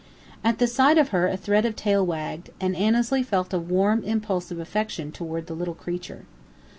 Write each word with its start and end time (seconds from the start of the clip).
At 0.43 0.59
sight 0.67 0.97
of 0.97 1.09
her 1.09 1.27
a 1.27 1.37
thread 1.37 1.63
of 1.63 1.75
tail 1.75 2.03
wagged, 2.03 2.49
and 2.59 2.75
Annesley 2.75 3.21
felt 3.21 3.53
a 3.53 3.59
warm 3.59 4.01
impulse 4.03 4.49
of 4.49 4.57
affection 4.57 5.11
toward 5.11 5.45
the 5.45 5.53
little 5.53 5.75
creature. 5.75 6.25